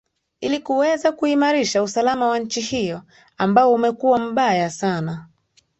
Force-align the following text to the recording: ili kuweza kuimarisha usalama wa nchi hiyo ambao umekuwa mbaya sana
ili 0.41 0.59
kuweza 0.59 1.11
kuimarisha 1.11 1.83
usalama 1.83 2.27
wa 2.27 2.39
nchi 2.39 2.61
hiyo 2.61 3.01
ambao 3.37 3.73
umekuwa 3.73 4.19
mbaya 4.19 4.69
sana 4.69 5.27